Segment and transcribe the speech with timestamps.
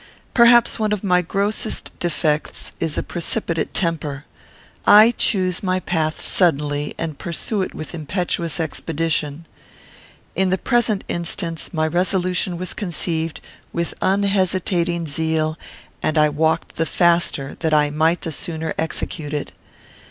[0.33, 4.25] Perhaps one of my grossest defects is a precipitate temper.
[4.87, 9.45] I choose my path suddenly, and pursue it with impetuous expedition.
[10.35, 13.41] In the present instance, my resolution was conceived
[13.71, 15.55] with unhesitating zeal,
[16.01, 19.51] and I walked the faster that I might the sooner execute it.